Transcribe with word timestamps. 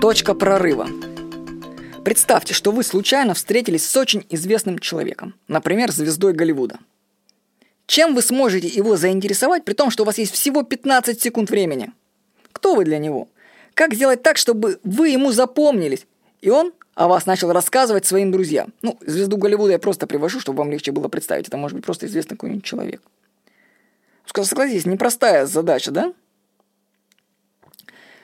Точка 0.00 0.32
прорыва. 0.32 0.88
Представьте, 2.06 2.54
что 2.54 2.72
вы 2.72 2.84
случайно 2.84 3.34
встретились 3.34 3.86
с 3.86 3.94
очень 3.98 4.24
известным 4.30 4.78
человеком, 4.78 5.34
например, 5.46 5.92
звездой 5.92 6.32
Голливуда. 6.32 6.78
Чем 7.86 8.14
вы 8.14 8.22
сможете 8.22 8.66
его 8.66 8.96
заинтересовать, 8.96 9.66
при 9.66 9.74
том, 9.74 9.90
что 9.90 10.04
у 10.04 10.06
вас 10.06 10.16
есть 10.16 10.32
всего 10.32 10.62
15 10.62 11.20
секунд 11.20 11.50
времени? 11.50 11.92
Кто 12.52 12.74
вы 12.74 12.86
для 12.86 12.96
него? 12.96 13.28
Как 13.74 13.92
сделать 13.92 14.22
так, 14.22 14.38
чтобы 14.38 14.80
вы 14.84 15.10
ему 15.10 15.32
запомнились, 15.32 16.06
и 16.40 16.48
он 16.48 16.72
о 16.94 17.06
вас 17.06 17.26
начал 17.26 17.52
рассказывать 17.52 18.06
своим 18.06 18.32
друзьям? 18.32 18.72
Ну, 18.80 18.98
звезду 19.02 19.36
Голливуда 19.36 19.72
я 19.72 19.78
просто 19.78 20.06
привожу, 20.06 20.40
чтобы 20.40 20.60
вам 20.60 20.70
легче 20.70 20.92
было 20.92 21.08
представить. 21.08 21.48
Это 21.48 21.58
может 21.58 21.76
быть 21.76 21.84
просто 21.84 22.06
известный 22.06 22.36
какой-нибудь 22.36 22.64
человек. 22.64 23.02
Согласитесь, 24.24 24.86
непростая 24.86 25.44
задача, 25.44 25.90
да? 25.90 26.14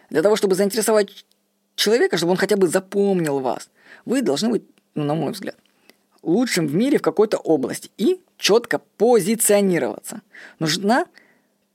Для 0.08 0.22
того, 0.22 0.36
чтобы 0.36 0.54
заинтересовать 0.54 1.27
человека, 1.76 2.16
чтобы 2.16 2.32
он 2.32 2.39
хотя 2.39 2.57
бы 2.57 2.66
запомнил 2.66 3.39
вас, 3.39 3.71
вы 4.04 4.22
должны 4.22 4.48
быть, 4.50 4.64
ну, 4.94 5.04
на 5.04 5.14
мой 5.14 5.32
взгляд, 5.32 5.57
лучшим 6.22 6.67
в 6.67 6.75
мире 6.75 6.98
в 6.98 7.03
какой-то 7.03 7.36
области 7.39 7.90
и 7.96 8.21
четко 8.36 8.80
позиционироваться. 8.96 10.22
Нужна 10.58 11.07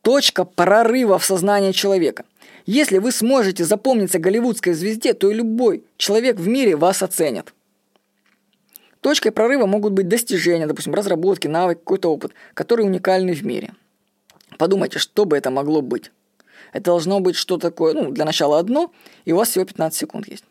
точка 0.02 0.44
прорыва 0.44 1.18
в 1.18 1.26
сознании 1.26 1.72
человека. 1.72 2.26
Если 2.66 2.98
вы 2.98 3.12
сможете 3.12 3.64
запомниться 3.64 4.20
голливудской 4.20 4.74
звезде, 4.74 5.14
то 5.14 5.32
и 5.32 5.34
любой 5.34 5.84
человек 5.98 6.38
в 6.38 6.48
мире 6.48 6.76
вас 6.76 7.02
оценит. 7.02 7.54
Точкой 9.00 9.32
прорыва 9.32 9.66
могут 9.66 9.94
быть 9.94 10.08
достижения, 10.08 10.68
допустим, 10.68 10.94
разработки, 10.94 11.48
навык, 11.48 11.80
какой-то 11.80 12.10
опыт, 12.10 12.34
который 12.54 12.86
уникальный 12.86 13.34
в 13.34 13.44
мире. 13.44 13.74
Подумайте, 14.60 15.00
что 15.00 15.26
бы 15.26 15.36
это 15.36 15.50
могло 15.50 15.82
быть. 15.82 16.12
Это 16.74 16.86
должно 16.86 17.20
быть 17.20 17.36
что 17.36 17.58
такое, 17.58 17.94
ну, 17.94 18.12
для 18.12 18.26
начала 18.26 18.60
одно, 18.60 18.92
и 19.26 19.34
у 19.34 19.38
вас 19.38 19.50
всего 19.50 19.66
15 19.66 19.98
секунд 19.98 20.28
есть. 20.28 20.46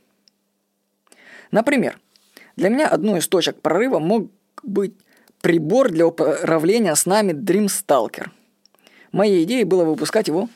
Например, 1.50 1.98
для 2.56 2.68
меня 2.68 2.88
одной 2.88 3.20
из 3.20 3.28
точек 3.28 3.60
прорыва 3.60 3.98
мог 3.98 4.30
быть 4.62 4.94
прибор 5.40 5.90
для 5.90 6.06
управления 6.06 6.94
с 6.94 7.06
нами 7.06 7.32
Dreamstalker. 7.32 8.28
Моей 9.12 9.44
идеей 9.44 9.64
было 9.64 9.84
выпускать 9.84 10.28
его 10.28 10.48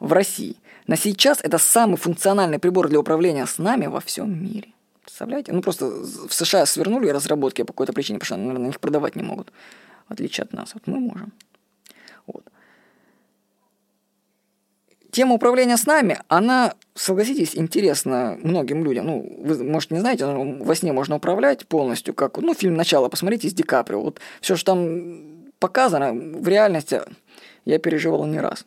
в 0.00 0.12
России. 0.12 0.56
На 0.86 0.96
сейчас 0.96 1.38
это 1.42 1.58
самый 1.58 1.96
функциональный 1.96 2.58
прибор 2.58 2.88
для 2.88 2.98
управления 2.98 3.46
с 3.46 3.58
нами 3.58 3.86
во 3.86 4.00
всем 4.00 4.42
мире. 4.44 4.68
Представляете? 5.02 5.52
Ну 5.52 5.62
просто 5.62 5.86
в 5.86 6.32
США 6.32 6.66
свернули 6.66 7.08
разработки 7.08 7.62
по 7.62 7.72
какой-то 7.72 7.92
причине, 7.92 8.18
потому 8.18 8.38
что, 8.38 8.46
наверное, 8.46 8.70
их 8.70 8.80
продавать 8.80 9.16
не 9.16 9.22
могут. 9.22 9.52
В 10.08 10.12
отличие 10.12 10.42
от 10.42 10.52
нас. 10.52 10.74
Вот 10.74 10.86
мы 10.86 10.98
можем. 10.98 11.32
Вот. 12.26 12.44
Тема 15.12 15.34
управления 15.34 15.76
с 15.76 15.84
нами, 15.84 16.18
она, 16.28 16.74
согласитесь, 16.94 17.54
интересна 17.54 18.38
многим 18.42 18.82
людям. 18.82 19.06
Ну, 19.06 19.36
вы, 19.44 19.62
может, 19.62 19.90
не 19.90 19.98
знаете, 19.98 20.24
но 20.24 20.64
во 20.64 20.74
сне 20.74 20.94
можно 20.94 21.16
управлять 21.16 21.66
полностью, 21.68 22.14
как, 22.14 22.38
ну, 22.38 22.54
фильм 22.54 22.76
«Начало», 22.76 23.10
посмотрите, 23.10 23.50
с 23.50 23.52
Ди 23.52 23.62
Каприо. 23.62 24.00
Вот 24.00 24.20
все, 24.40 24.56
что 24.56 24.72
там 24.72 25.52
показано, 25.58 26.14
в 26.14 26.48
реальности 26.48 27.02
я 27.66 27.78
переживал 27.78 28.24
не 28.24 28.40
раз. 28.40 28.64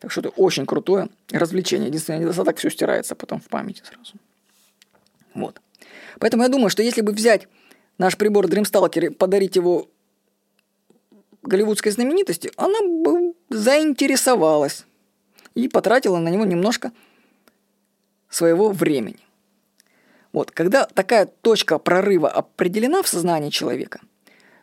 Так 0.00 0.10
что 0.10 0.20
это 0.20 0.28
очень 0.28 0.66
крутое 0.66 1.08
развлечение. 1.30 1.88
Единственный 1.88 2.18
недостаток, 2.18 2.58
все 2.58 2.68
стирается 2.68 3.14
потом 3.14 3.40
в 3.40 3.48
памяти 3.48 3.82
сразу. 3.90 4.12
Вот. 5.32 5.62
Поэтому 6.18 6.42
я 6.42 6.50
думаю, 6.50 6.68
что 6.68 6.82
если 6.82 7.00
бы 7.00 7.12
взять 7.12 7.48
наш 7.96 8.18
прибор 8.18 8.48
Dreamstalker 8.48 9.06
и 9.06 9.08
подарить 9.08 9.56
его 9.56 9.88
голливудской 11.42 11.90
знаменитости, 11.90 12.52
она 12.56 12.80
бы 12.82 13.32
заинтересовалась 13.48 14.84
и 15.54 15.68
потратила 15.68 16.18
на 16.18 16.28
него 16.28 16.44
немножко 16.44 16.92
своего 18.28 18.70
времени. 18.70 19.18
Вот, 20.32 20.50
когда 20.50 20.86
такая 20.86 21.26
точка 21.26 21.78
прорыва 21.78 22.30
определена 22.30 23.02
в 23.02 23.08
сознании 23.08 23.50
человека, 23.50 24.00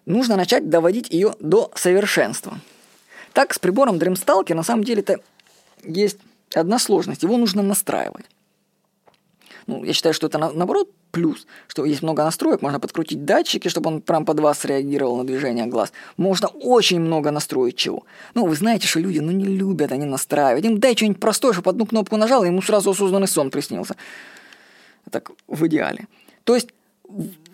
нужно 0.06 0.36
начать 0.36 0.70
доводить 0.70 1.10
ее 1.12 1.36
до 1.40 1.72
совершенства. 1.76 2.60
Так, 3.34 3.54
с 3.54 3.60
прибором 3.60 3.98
Dreamstalker 3.98 4.56
на 4.56 4.64
самом 4.64 4.84
деле 4.84 5.02
это 5.02 5.20
есть 5.84 6.18
одна 6.56 6.80
сложность. 6.80 7.22
Его 7.22 7.38
нужно 7.38 7.62
настраивать. 7.62 8.26
Ну, 9.70 9.84
я 9.84 9.94
считаю, 9.94 10.14
что 10.14 10.28
это 10.28 10.40
наоборот 10.40 10.90
плюс, 11.12 11.46
что 11.68 11.86
есть 11.86 12.02
много 12.02 12.24
настроек, 12.24 12.64
можно 12.64 12.80
подкрутить 12.80 13.24
датчики, 13.24 13.68
чтобы 13.70 13.90
он 13.90 14.02
прям 14.02 14.26
под 14.26 14.40
вас 14.40 14.66
реагировал 14.66 15.18
на 15.18 15.24
движение 15.24 15.68
глаз. 15.68 15.94
Можно 16.18 16.48
очень 16.48 17.00
много 17.00 17.30
настроить 17.32 17.76
чего. 17.76 18.04
Ну, 18.34 18.48
вы 18.48 18.56
знаете, 18.56 18.88
что 18.88 19.00
люди, 19.00 19.20
ну, 19.20 19.32
не 19.32 19.46
любят 19.46 19.92
они 19.92 20.06
настраивать. 20.06 20.66
Им 20.66 20.80
дай 20.80 20.96
что-нибудь 20.96 21.20
простое, 21.20 21.54
чтобы 21.54 21.70
одну 21.70 21.86
кнопку 21.86 22.18
нажал, 22.18 22.44
и 22.44 22.48
ему 22.48 22.64
сразу 22.64 22.90
осознанный 22.90 23.28
сон 23.28 23.52
приснился. 23.52 23.96
Так, 25.12 25.32
в 25.48 25.68
идеале. 25.68 26.08
То 26.44 26.56
есть, 26.56 26.70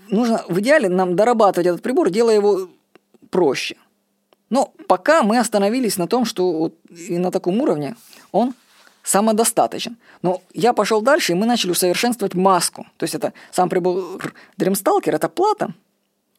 нужно 0.09 0.45
в 0.47 0.57
идеале 0.61 0.87
нам 0.87 1.17
дорабатывать 1.17 1.67
этот 1.67 1.81
прибор, 1.81 2.09
делая 2.09 2.35
его 2.35 2.69
проще. 3.29 3.75
Но 4.49 4.73
пока 4.87 5.21
мы 5.21 5.37
остановились 5.37 5.97
на 5.97 6.07
том, 6.07 6.23
что 6.23 6.51
вот 6.51 6.75
и 7.09 7.17
на 7.17 7.31
таком 7.31 7.59
уровне 7.59 7.95
он 8.31 8.53
самодостаточен. 9.05 9.97
Но 10.23 10.41
я 10.53 10.73
пошел 10.73 11.01
дальше, 11.01 11.31
и 11.31 11.35
мы 11.35 11.45
начали 11.45 11.71
усовершенствовать 11.71 12.33
маску. 12.33 12.87
То 12.97 13.03
есть 13.03 13.15
это 13.15 13.33
сам 13.51 13.69
прибор 13.69 14.33
Dreamstalker, 14.57 15.11
это 15.11 15.29
плата, 15.29 15.73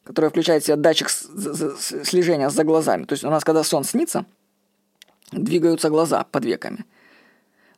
которая 0.03 0.29
включает 0.29 0.63
в 0.63 0.65
себя 0.65 0.75
датчик 0.75 1.09
слежения 1.09 2.49
за 2.49 2.63
глазами. 2.63 3.05
То 3.05 3.13
есть 3.13 3.23
у 3.23 3.29
нас, 3.29 3.43
когда 3.43 3.63
сон 3.63 3.85
снится, 3.85 4.25
двигаются 5.31 5.89
глаза 5.89 6.25
под 6.29 6.45
веками. 6.45 6.85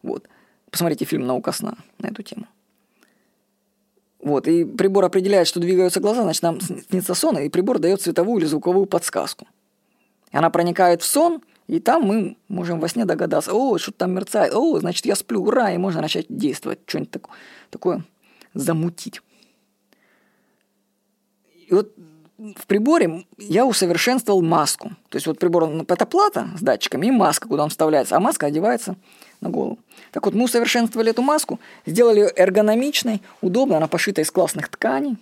Вот. 0.01 0.27
Посмотрите 0.71 1.05
фильм 1.05 1.25
«Наука 1.25 1.51
сна» 1.51 1.75
на 1.99 2.07
эту 2.07 2.23
тему. 2.23 2.47
Вот, 4.19 4.47
и 4.47 4.65
прибор 4.65 5.05
определяет, 5.05 5.47
что 5.47 5.61
двигаются 5.61 6.01
глаза, 6.01 6.23
значит, 6.23 6.43
нам 6.43 6.59
снится 6.59 7.13
сон, 7.13 7.37
и 7.37 7.47
прибор 7.47 7.79
дает 7.79 8.01
цветовую 8.01 8.39
или 8.39 8.45
звуковую 8.45 8.85
подсказку. 8.85 9.47
Она 10.31 10.49
проникает 10.49 11.01
в 11.01 11.05
сон, 11.05 11.41
и 11.69 11.79
там 11.79 12.01
мы 12.01 12.35
можем 12.47 12.79
во 12.79 12.87
сне 12.87 13.05
догадаться, 13.05 13.53
о, 13.53 13.77
что-то 13.77 13.99
там 13.99 14.13
мерцает, 14.13 14.55
о, 14.55 14.79
значит, 14.79 15.05
я 15.05 15.15
сплю, 15.15 15.43
ура, 15.43 15.71
и 15.71 15.77
можно 15.77 16.01
начать 16.01 16.25
действовать, 16.27 16.79
что-нибудь 16.87 17.11
такое, 17.11 17.35
такое 17.69 18.03
замутить. 18.55 19.21
И 21.67 21.71
вот 21.71 21.93
в 22.39 22.65
приборе 22.65 23.27
я 23.37 23.67
усовершенствовал 23.67 24.41
маску. 24.41 24.89
То 25.09 25.17
есть 25.17 25.27
вот 25.27 25.37
прибор, 25.37 25.69
это 25.87 26.05
плата 26.07 26.49
с 26.57 26.61
датчиками 26.61 27.05
и 27.05 27.11
маска, 27.11 27.47
куда 27.47 27.65
он 27.65 27.69
вставляется, 27.69 28.17
а 28.17 28.19
маска 28.19 28.47
одевается 28.47 28.95
на 29.39 29.51
голову. 29.51 29.77
Так 30.11 30.25
вот, 30.25 30.33
мы 30.33 30.45
усовершенствовали 30.45 31.11
эту 31.11 31.21
маску, 31.21 31.59
сделали 31.85 32.21
ее 32.21 32.31
эргономичной, 32.35 33.21
удобной, 33.41 33.77
она 33.77 33.87
пошита 33.87 34.21
из 34.21 34.31
классных 34.31 34.69
тканей 34.69 35.17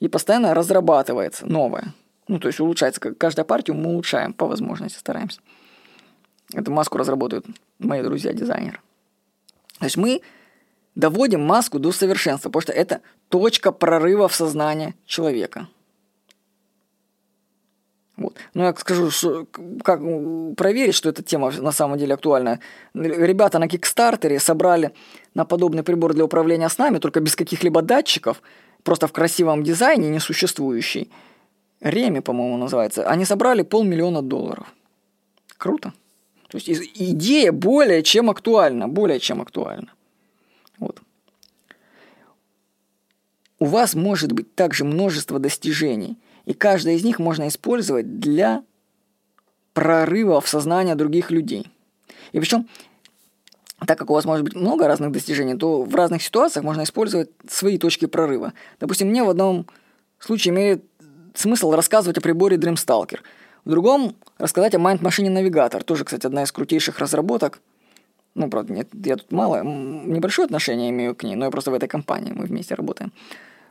и 0.00 0.08
постоянно 0.08 0.54
разрабатывается 0.54 1.44
новая. 1.44 1.92
Ну, 2.26 2.38
то 2.38 2.48
есть 2.48 2.58
улучшается. 2.58 3.02
Каждая 3.02 3.44
партию 3.44 3.76
мы 3.76 3.90
улучшаем 3.90 4.32
по 4.32 4.46
возможности, 4.46 4.98
стараемся. 4.98 5.42
Эту 6.54 6.70
маску 6.70 6.98
разработают 6.98 7.44
мои 7.78 8.02
друзья-дизайнеры. 8.02 8.80
То 9.78 9.84
есть 9.84 9.96
мы 9.96 10.22
доводим 10.94 11.44
маску 11.44 11.78
до 11.78 11.92
совершенства, 11.92 12.48
потому 12.48 12.62
что 12.62 12.72
это 12.72 13.00
точка 13.28 13.72
прорыва 13.72 14.28
в 14.28 14.34
сознании 14.34 14.94
человека. 15.04 15.68
Вот. 18.16 18.36
Ну, 18.54 18.62
я 18.62 18.74
скажу, 18.74 19.10
что, 19.10 19.46
как 19.82 20.00
проверить, 20.56 20.94
что 20.94 21.08
эта 21.08 21.24
тема 21.24 21.50
на 21.50 21.72
самом 21.72 21.98
деле 21.98 22.14
актуальна. 22.14 22.60
Ребята 22.94 23.58
на 23.58 23.66
Кикстартере 23.66 24.38
собрали 24.38 24.94
на 25.34 25.44
подобный 25.44 25.82
прибор 25.82 26.14
для 26.14 26.24
управления 26.24 26.68
с 26.68 26.78
нами, 26.78 26.98
только 26.98 27.18
без 27.18 27.34
каких-либо 27.34 27.82
датчиков, 27.82 28.40
просто 28.84 29.08
в 29.08 29.12
красивом 29.12 29.64
дизайне, 29.64 30.10
несуществующий. 30.10 31.10
Реми, 31.80 32.20
по-моему, 32.20 32.56
называется. 32.56 33.08
Они 33.08 33.24
собрали 33.24 33.62
полмиллиона 33.62 34.22
долларов. 34.22 34.72
Круто. 35.58 35.92
То 36.54 36.58
есть 36.58 36.92
идея 36.94 37.50
более 37.50 38.04
чем 38.04 38.30
актуальна, 38.30 38.86
более 38.86 39.18
чем 39.18 39.42
актуальна. 39.42 39.88
Вот. 40.78 41.00
У 43.58 43.64
вас 43.64 43.96
может 43.96 44.30
быть 44.30 44.54
также 44.54 44.84
множество 44.84 45.40
достижений, 45.40 46.16
и 46.44 46.54
каждое 46.54 46.94
из 46.94 47.02
них 47.02 47.18
можно 47.18 47.48
использовать 47.48 48.20
для 48.20 48.62
прорыва 49.72 50.40
в 50.40 50.48
сознание 50.48 50.94
других 50.94 51.32
людей. 51.32 51.66
И 52.30 52.38
причем, 52.38 52.68
так 53.84 53.98
как 53.98 54.10
у 54.10 54.14
вас 54.14 54.24
может 54.24 54.44
быть 54.44 54.54
много 54.54 54.86
разных 54.86 55.10
достижений, 55.10 55.56
то 55.56 55.82
в 55.82 55.92
разных 55.96 56.22
ситуациях 56.22 56.64
можно 56.64 56.84
использовать 56.84 57.30
свои 57.48 57.78
точки 57.78 58.06
прорыва. 58.06 58.52
Допустим, 58.78 59.08
мне 59.08 59.24
в 59.24 59.28
одном 59.28 59.66
случае 60.20 60.54
имеет 60.54 60.84
смысл 61.34 61.72
рассказывать 61.72 62.18
о 62.18 62.20
приборе 62.20 62.58
Dreamstalker– 62.58 63.18
в 63.64 63.70
другом 63.70 64.14
рассказать 64.38 64.74
о 64.74 64.78
Mind 64.78 65.00
Machine 65.00 65.32
Navigator, 65.32 65.82
тоже, 65.82 66.04
кстати, 66.04 66.26
одна 66.26 66.42
из 66.42 66.52
крутейших 66.52 66.98
разработок. 66.98 67.60
Ну, 68.34 68.48
правда, 68.50 68.72
нет, 68.72 68.88
я 68.92 69.16
тут 69.16 69.30
мало, 69.32 69.62
небольшое 69.62 70.46
отношение 70.46 70.90
имею 70.90 71.14
к 71.14 71.22
ней, 71.22 71.36
но 71.36 71.44
я 71.44 71.50
просто 71.50 71.70
в 71.70 71.74
этой 71.74 71.88
компании, 71.88 72.32
мы 72.32 72.46
вместе 72.46 72.74
работаем. 72.74 73.12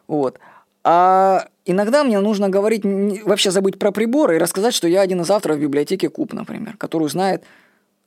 Вот. 0.07 0.39
А 0.83 1.47
иногда 1.65 2.03
мне 2.03 2.19
нужно 2.19 2.49
говорить, 2.49 2.83
вообще 3.23 3.51
забыть 3.51 3.79
про 3.79 3.91
приборы 3.91 4.35
и 4.35 4.39
рассказать, 4.39 4.73
что 4.73 4.87
я 4.87 5.01
один 5.01 5.21
из 5.21 5.29
авторов 5.29 5.59
библиотеки 5.59 6.07
Куб, 6.07 6.33
например, 6.33 6.77
которую 6.77 7.09
знает 7.09 7.43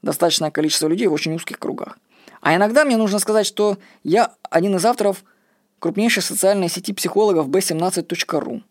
достаточное 0.02 0.50
количество 0.50 0.88
людей 0.88 1.06
в 1.06 1.12
очень 1.12 1.34
узких 1.34 1.58
кругах. 1.58 1.98
А 2.40 2.54
иногда 2.54 2.84
мне 2.84 2.96
нужно 2.96 3.18
сказать, 3.18 3.46
что 3.46 3.78
я 4.02 4.34
один 4.50 4.76
из 4.76 4.84
авторов 4.84 5.24
крупнейшей 5.78 6.22
социальной 6.22 6.68
сети 6.68 6.92
психологов 6.92 7.48
b17.ru. 7.48 8.62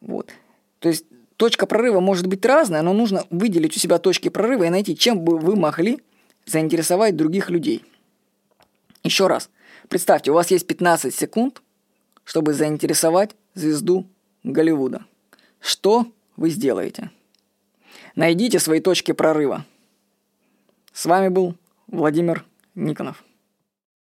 Вот. 0.00 0.32
То 0.80 0.88
есть 0.88 1.04
точка 1.36 1.66
прорыва 1.66 2.00
может 2.00 2.26
быть 2.26 2.44
разная, 2.44 2.82
но 2.82 2.92
нужно 2.92 3.24
выделить 3.30 3.76
у 3.76 3.80
себя 3.80 3.98
точки 3.98 4.28
прорыва 4.28 4.64
и 4.64 4.70
найти, 4.70 4.96
чем 4.96 5.20
бы 5.20 5.38
вы 5.38 5.56
могли 5.56 6.00
заинтересовать 6.46 7.16
других 7.16 7.50
людей. 7.50 7.84
Еще 9.02 9.26
раз, 9.26 9.50
представьте, 9.88 10.30
у 10.30 10.34
вас 10.34 10.50
есть 10.50 10.66
15 10.66 11.14
секунд, 11.14 11.62
чтобы 12.24 12.54
заинтересовать 12.54 13.36
звезду 13.54 14.06
Голливуда. 14.42 15.04
Что 15.60 16.06
вы 16.36 16.50
сделаете? 16.50 17.10
Найдите 18.16 18.58
свои 18.58 18.80
точки 18.80 19.12
прорыва. 19.12 19.64
С 20.92 21.06
вами 21.06 21.28
был 21.28 21.54
Владимир 21.86 22.44
Никонов. 22.74 23.24